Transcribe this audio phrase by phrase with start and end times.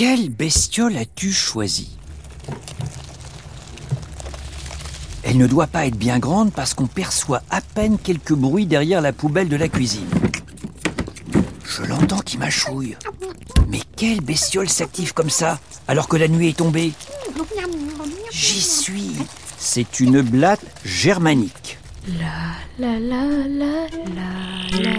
[0.00, 1.90] Quelle bestiole as-tu choisi
[5.22, 9.02] Elle ne doit pas être bien grande parce qu'on perçoit à peine quelques bruits derrière
[9.02, 10.08] la poubelle de la cuisine.
[11.66, 12.96] Je l'entends qui mâchouille.
[13.68, 16.92] Mais quelle bestiole s'active comme ça alors que la nuit est tombée?
[18.30, 19.12] J'y suis.
[19.58, 21.76] C'est une blatte germanique.
[22.18, 23.86] La la la la
[24.16, 24.32] la
[24.80, 24.92] la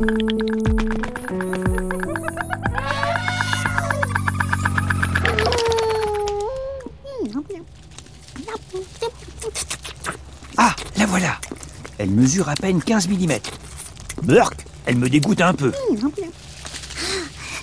[0.00, 0.37] la.
[11.18, 11.40] Voilà
[11.98, 13.38] Elle mesure à peine 15 mm.
[14.22, 15.72] Burk, elle me dégoûte un peu.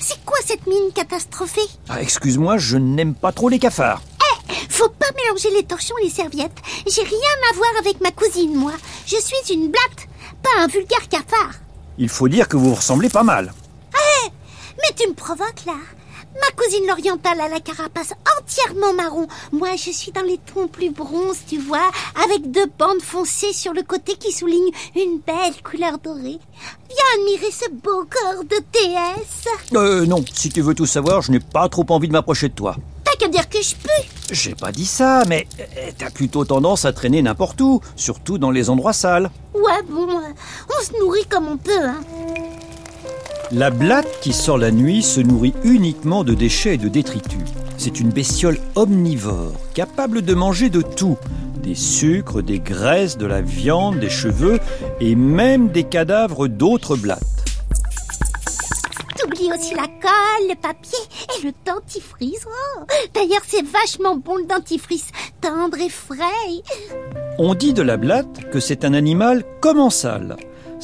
[0.01, 1.61] C'est quoi cette mine catastrophée?
[1.87, 4.01] Ah, Excuse-moi, je n'aime pas trop les cafards.
[4.69, 6.57] Faut pas mélanger les torchons et les serviettes.
[6.85, 8.73] J'ai rien à voir avec ma cousine, moi.
[9.05, 10.09] Je suis une blatte,
[10.43, 11.53] pas un vulgaire cafard.
[11.97, 13.53] Il faut dire que vous vous ressemblez pas mal.
[14.77, 15.77] Mais tu me provoques là.
[16.41, 19.27] Ma cousine l'orientale a la carapace entièrement marron.
[19.53, 21.89] Moi, je suis dans les tons plus bronze, tu vois,
[22.23, 26.39] avec deux bandes foncées sur le côté qui soulignent une belle couleur dorée.
[26.89, 29.47] Viens admirer ce beau corps de déesse.
[29.73, 32.53] Euh, non, si tu veux tout savoir, je n'ai pas trop envie de m'approcher de
[32.53, 32.75] toi.
[33.03, 34.09] T'as qu'à dire que je pue.
[34.31, 38.51] J'ai pas dit ça, mais euh, t'as plutôt tendance à traîner n'importe où, surtout dans
[38.51, 39.29] les endroits sales.
[39.53, 40.33] Ouais, bon, euh,
[40.69, 42.01] on se nourrit comme on peut, hein.
[43.51, 47.43] La blatte qui sort la nuit se nourrit uniquement de déchets et de détritus.
[47.77, 51.17] C'est une bestiole omnivore, capable de manger de tout.
[51.61, 54.59] Des sucres, des graisses, de la viande, des cheveux
[54.99, 57.21] et même des cadavres d'autres blattes.
[59.19, 60.99] T'oublies aussi la colle, le papier
[61.37, 62.45] et le dentifrice.
[62.47, 62.81] Oh,
[63.13, 65.09] D'ailleurs, c'est vachement bon le dentifrice,
[65.41, 66.63] tendre et frais.
[67.37, 70.35] On dit de la blatte que c'est un animal commensal,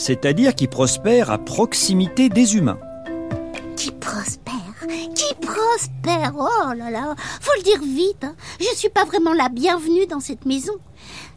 [0.01, 2.79] c'est-à-dire qui prospère à proximité des humains.
[3.77, 6.33] Qui prospère, qui prospère.
[6.35, 8.23] Oh là là, faut le dire vite.
[8.23, 8.35] hein.
[8.59, 10.73] Je suis pas vraiment la bienvenue dans cette maison.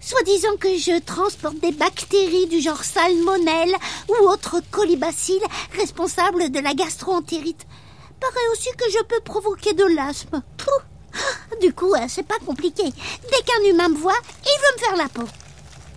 [0.01, 3.75] Soit disant que je transporte des bactéries du genre salmonelle
[4.09, 5.41] ou autres colibacilles
[5.79, 7.67] responsables de la gastroentérite.
[8.19, 10.43] Paraît aussi que je peux provoquer de l'asthme.
[10.57, 11.59] Pouh.
[11.61, 12.83] Du coup, euh, c'est pas compliqué.
[12.85, 15.29] Dès qu'un humain me voit, il veut me faire la peau.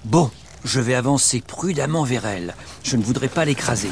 [0.04, 0.30] Bon,
[0.68, 2.54] je vais avancer prudemment vers elle.
[2.84, 3.90] Je ne voudrais pas l'écraser.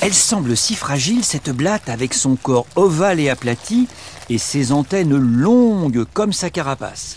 [0.00, 3.88] Elle semble si fragile, cette blatte, avec son corps ovale et aplati
[4.30, 7.16] et ses antennes longues comme sa carapace.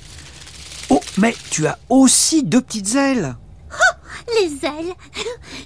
[0.90, 3.36] Oh, mais tu as aussi deux petites ailes
[4.40, 4.94] Les ailes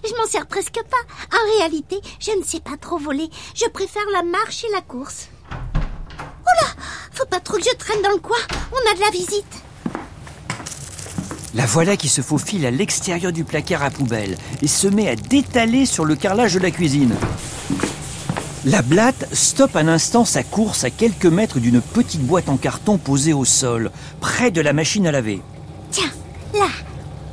[0.03, 1.38] Je m'en sers presque pas.
[1.38, 3.29] En réalité, je ne sais pas trop voler.
[3.55, 5.29] Je préfère la marche et la course.
[5.51, 6.67] Oh là
[7.11, 8.38] Faut pas trop que je traîne dans le coin.
[8.72, 9.64] On a de la visite.
[11.55, 15.16] La voilà qui se faufile à l'extérieur du placard à poubelle et se met à
[15.16, 17.16] détaler sur le carrelage de la cuisine.
[18.66, 22.97] La blatte stoppe un instant sa course à quelques mètres d'une petite boîte en carton
[22.97, 25.41] posée au sol, près de la machine à laver.
[25.91, 26.11] Tiens,
[26.53, 26.67] là.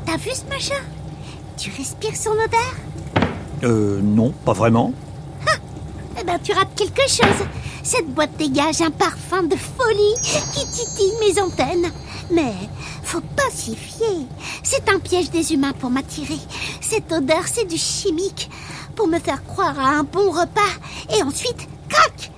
[0.06, 0.80] T'as vu ce machin?
[1.56, 3.26] Tu respires son odeur?
[3.64, 4.92] Euh, non, pas vraiment.
[6.20, 7.46] Eh ben, tu rates quelque chose.
[7.82, 10.14] Cette boîte dégage un parfum de folie
[10.52, 11.90] qui titille mes antennes.
[12.30, 12.54] Mais
[13.02, 14.26] faut pas s'y fier.
[14.62, 16.38] C'est un piège des humains pour m'attirer.
[16.80, 18.50] Cette odeur, c'est du chimique.
[18.96, 20.60] Pour me faire croire à un bon repas.
[21.16, 22.30] Et ensuite, crac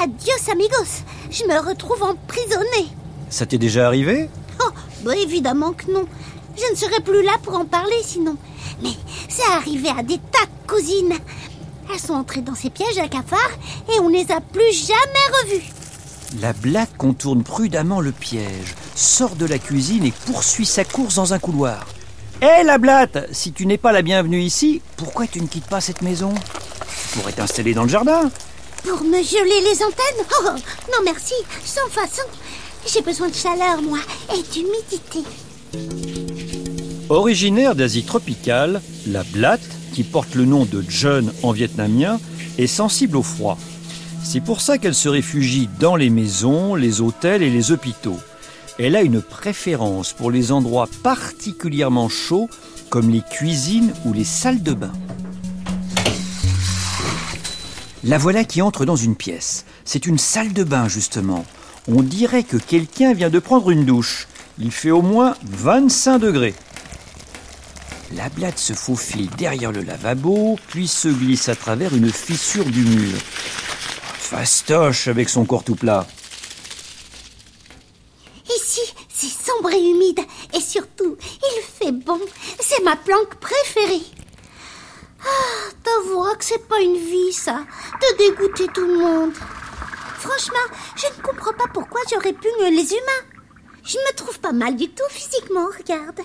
[0.00, 2.88] Adios amigos Je me retrouve emprisonnée.
[3.30, 4.30] Ça t'est déjà arrivé?
[4.62, 4.70] Oh,
[5.02, 6.06] bah évidemment que non.
[6.56, 8.36] Je ne serais plus là pour en parler sinon.
[8.82, 8.92] Mais
[9.28, 11.14] c'est arrivé à des tas de cousines.
[11.92, 13.58] Elles sont entrées dans ces pièges à cafards
[13.94, 15.72] et on les a plus jamais revues.
[16.40, 21.32] La blatte contourne prudemment le piège, sort de la cuisine et poursuit sa course dans
[21.32, 21.86] un couloir.
[22.42, 25.80] Hé la blatte Si tu n'es pas la bienvenue ici, pourquoi tu ne quittes pas
[25.80, 26.34] cette maison?
[26.34, 28.30] Tu pourrais t'installer dans le jardin.
[28.84, 30.26] Pour me geler les antennes?
[30.40, 30.50] Oh,
[30.92, 32.22] non merci, sans façon.
[32.86, 33.98] J'ai besoin de chaleur, moi,
[34.32, 35.20] et d'humidité.
[37.08, 39.60] Originaire d'Asie tropicale, la blatte,
[39.94, 42.20] qui porte le nom de John en vietnamien,
[42.58, 43.58] est sensible au froid.
[44.24, 48.18] C'est pour ça qu'elle se réfugie dans les maisons, les hôtels et les hôpitaux.
[48.78, 52.48] Elle a une préférence pour les endroits particulièrement chauds
[52.90, 54.92] comme les cuisines ou les salles de bain.
[58.04, 59.64] La voilà qui entre dans une pièce.
[59.84, 61.44] C'est une salle de bain justement.
[61.88, 64.28] On dirait que quelqu'un vient de prendre une douche.
[64.58, 66.54] Il fait au moins 25 degrés.
[68.14, 72.82] La blatte se faufile derrière le lavabo, puis se glisse à travers une fissure du
[72.82, 73.18] mur.
[74.18, 76.06] Fastoche avec son corps tout plat.
[78.46, 79.78] Ici, c'est sombre et
[81.88, 82.20] fait bon.
[82.60, 84.04] C'est ma planque préférée.
[85.24, 87.64] Ah, t'avoueras que c'est pas une vie, ça,
[88.00, 89.34] de dégoûter tout le monde.
[90.18, 93.24] Franchement, je ne comprends pas pourquoi j'aurais pu les humains.
[93.84, 96.20] Je me trouve pas mal du tout physiquement, regarde.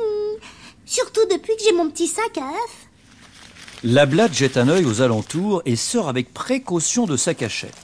[0.84, 2.88] Surtout depuis que j'ai mon petit sac à œufs.
[3.84, 7.74] La blatte jette un œil aux alentours et sort avec précaution de sa cachette.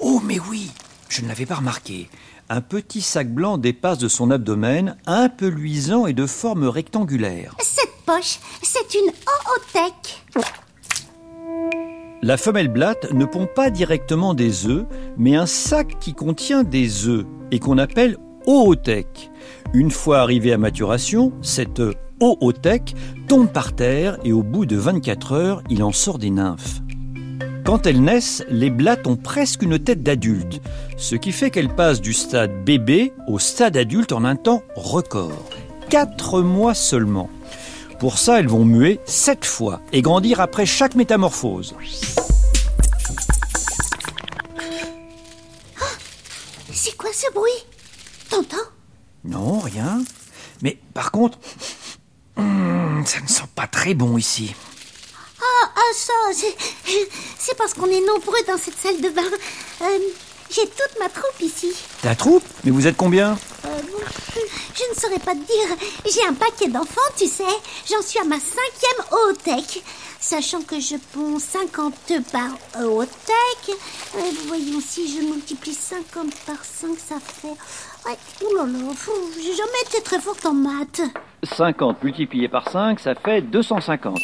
[0.00, 0.70] Oh, mais oui,
[1.08, 2.08] je ne l'avais pas remarqué.
[2.50, 7.54] Un petit sac blanc dépasse de son abdomen, un peu luisant et de forme rectangulaire.
[7.60, 9.10] Cette poche, c'est une
[9.54, 10.24] oothèque.
[12.22, 14.86] La femelle blatte ne pond pas directement des œufs,
[15.18, 18.16] mais un sac qui contient des œufs et qu'on appelle
[18.46, 19.30] oothèque.
[19.74, 21.82] Une fois arrivée à maturation, cette
[22.18, 22.94] oothèque
[23.28, 26.80] tombe par terre et au bout de 24 heures, il en sort des nymphes.
[27.68, 30.62] Quand elles naissent, les blattes ont presque une tête d'adulte,
[30.96, 35.50] ce qui fait qu'elles passent du stade bébé au stade adulte en un temps record.
[35.90, 37.28] 4 mois seulement.
[37.98, 41.74] Pour ça, elles vont muer 7 fois et grandir après chaque métamorphose.
[46.72, 47.66] C'est quoi ce bruit?
[48.30, 48.56] T'entends?
[49.26, 50.00] Non, rien.
[50.62, 51.38] Mais par contre,
[52.38, 54.54] ça ne sent pas très bon ici.
[55.94, 59.22] Ça, c'est- parce qu'on est nombreux dans cette salle de bain.
[59.82, 59.98] Euh,
[60.50, 61.72] j'ai toute ma troupe ici.
[62.02, 62.44] Ta troupe?
[62.64, 63.38] Mais vous êtes combien?
[63.64, 63.68] Euh,
[64.74, 65.76] je ne saurais pas te dire.
[66.12, 67.42] J'ai un paquet d'enfants, tu sais.
[67.90, 69.82] J'en suis à ma cinquième oothèque.
[70.20, 72.50] Sachant que je ponds 50 œufs par
[72.84, 73.76] oothèque.
[74.16, 77.48] Euh, voyons, si je multiplie 50 par 5, ça fait...
[78.08, 81.02] Ouais, oulala, fou, j'ai jamais été très forte en maths.
[81.56, 84.18] 50 multiplié par 5, ça fait 250.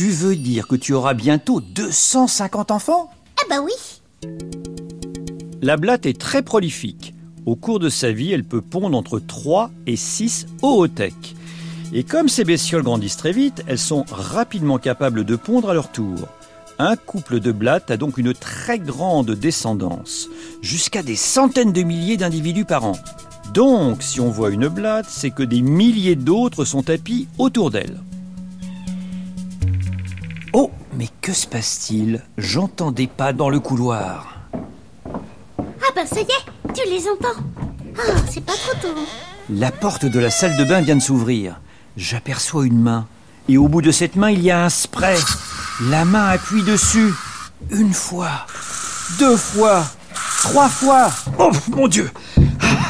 [0.00, 3.10] Tu veux dire que tu auras bientôt 250 enfants?
[3.38, 4.00] Ah bah oui.
[5.60, 7.12] La blatte est très prolifique.
[7.44, 11.36] Au cours de sa vie, elle peut pondre entre 3 et 6 oothèques.
[11.92, 15.92] Et comme ces bestioles grandissent très vite, elles sont rapidement capables de pondre à leur
[15.92, 16.28] tour.
[16.78, 20.30] Un couple de blattes a donc une très grande descendance,
[20.62, 22.96] jusqu'à des centaines de milliers d'individus par an.
[23.52, 28.00] Donc, si on voit une blatte, c'est que des milliers d'autres sont tapis autour d'elle.
[31.00, 32.20] Mais que se passe-t-il?
[32.36, 34.36] J'entends des pas dans le couloir.
[34.52, 37.40] Ah bah ça y est, tu les entends.
[37.96, 38.94] Ah, c'est pas trop tôt.
[39.48, 41.58] La porte de la salle de bain vient de s'ouvrir.
[41.96, 43.06] J'aperçois une main.
[43.48, 45.16] Et au bout de cette main, il y a un spray.
[45.88, 47.14] La main appuie dessus.
[47.70, 48.44] Une fois.
[49.18, 49.86] Deux fois.
[50.42, 51.10] Trois fois.
[51.38, 52.10] Oh mon Dieu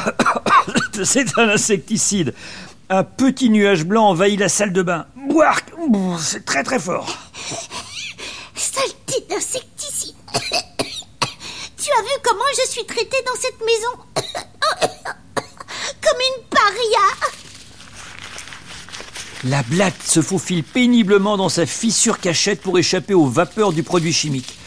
[1.05, 2.33] C'est un insecticide.
[2.89, 5.05] Un petit nuage blanc envahit la salle de bain.
[5.29, 5.71] Bouark
[6.19, 7.07] C'est très très fort.
[9.21, 10.15] Saleté d'insecticide.
[11.77, 13.91] tu as vu comment je suis traitée dans cette maison?
[16.01, 17.29] Comme une paria.
[19.43, 24.13] La blatte se faufile péniblement dans sa fissure cachette pour échapper aux vapeurs du produit
[24.13, 24.57] chimique.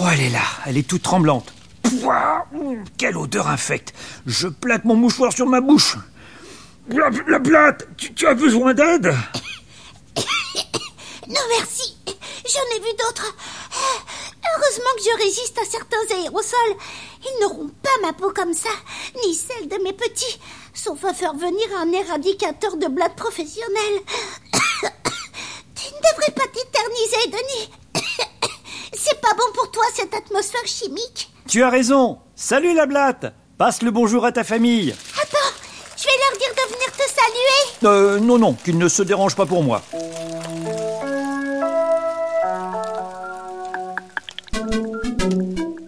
[0.00, 1.52] Oh, elle est là, elle est toute tremblante.
[1.82, 2.46] Pouah,
[2.96, 3.94] quelle odeur infecte
[4.26, 5.96] Je plaque mon mouchoir sur ma bouche.
[6.88, 9.14] La, la blatte, tu, tu as besoin d'aide?
[11.28, 13.34] Non merci, j'en ai vu d'autres.
[14.56, 16.76] Heureusement que je résiste à certains aérosols.
[17.24, 18.70] Ils n'auront pas ma peau comme ça,
[19.24, 20.38] ni celle de mes petits,
[20.74, 24.00] sauf à faire venir un éradicateur de blattes professionnel.
[25.74, 27.70] tu ne devrais pas t'éterniser, Denis.
[28.92, 31.30] C'est pas bon pour toi cette atmosphère chimique.
[31.48, 32.18] Tu as raison.
[32.36, 33.26] Salut la blatte
[33.58, 34.94] Passe le bonjour à ta famille.
[35.20, 35.38] Attends,
[35.96, 37.58] je vais leur dire de venir te saluer.
[37.84, 39.82] Euh, non, non, qu'ils ne se dérangent pas pour moi.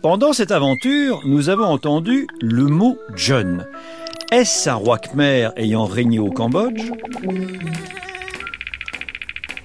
[0.03, 3.67] Pendant cette aventure, nous avons entendu le mot John.
[4.33, 6.91] Est-ce un roi khmer ayant régné au Cambodge?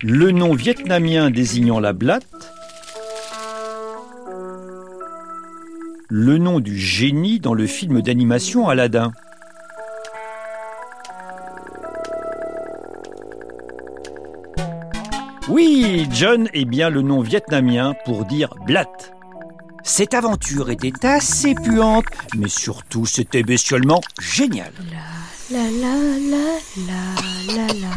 [0.02, 2.26] Le nom vietnamien désignant la blatte?
[6.10, 9.14] Le nom du génie dans le film d'animation Aladdin?
[15.48, 19.14] Oui, John est bien le nom vietnamien pour dire blatte.
[19.84, 24.74] Cette aventure était assez puante, mais surtout c'était bestiolement génial.
[25.52, 27.96] La la la la la la.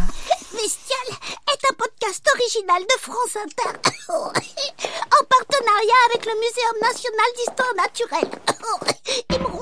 [0.52, 3.78] Bestial est un podcast original de France Inter
[4.12, 8.30] en partenariat avec le Muséum national d'histoire naturelle
[9.34, 9.58] et mon